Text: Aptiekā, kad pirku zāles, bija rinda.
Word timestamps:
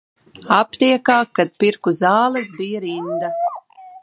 Aptiekā, 0.55 1.17
kad 1.41 1.53
pirku 1.65 1.95
zāles, 2.01 2.53
bija 2.59 2.83
rinda. 2.89 3.35